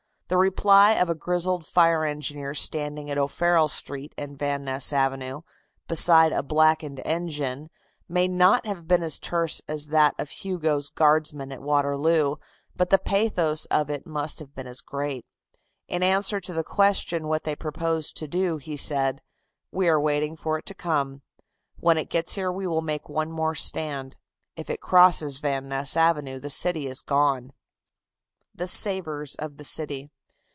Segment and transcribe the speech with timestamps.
[0.31, 5.41] The reply of a grizzled fire engineer standing at O'Farrell Street and Van Ness Avenue,
[5.89, 7.69] beside a blackened engine,
[8.07, 12.37] may not have been as terse as that of Hugo's guardsman at Waterloo,
[12.77, 15.25] but the pathos of it must have been as great.
[15.89, 19.19] In answer to the question of what they proposed to do, he said:
[19.69, 21.23] "We are waiting for it to come.
[21.75, 24.15] When it gets here we will make one more stand.
[24.55, 27.51] If it crosses Van Ness Avenue the city is gone."
[28.55, 30.09] THE SAVERS OF THE CITY.